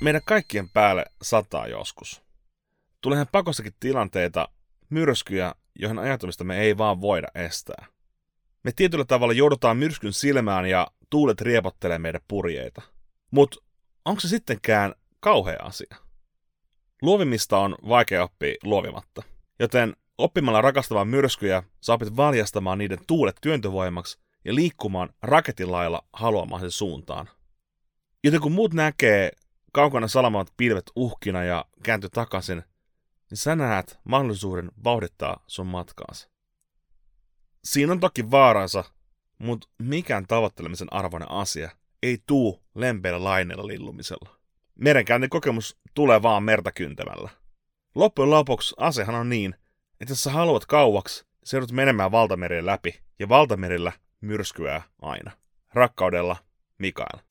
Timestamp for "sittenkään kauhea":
14.28-15.58